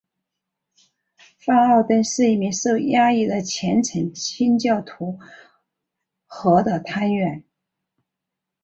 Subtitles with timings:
[1.37, 5.19] 范奥登是一名受压抑的虔诚清教徒
[6.25, 7.43] 和的探员。